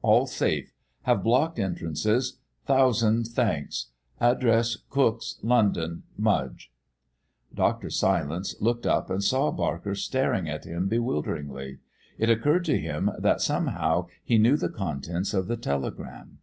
[0.00, 0.72] All safe.
[1.02, 2.38] Have blocked entrances.
[2.66, 3.86] Thousand thanks.
[4.20, 6.04] Address Cooks, London.
[6.16, 6.70] MUDGE."
[7.52, 7.90] Dr.
[7.90, 11.78] Silence looked up and saw Barker staring at him bewilderingly.
[12.16, 16.38] It occurred to him that somehow he knew the contents of the telegram.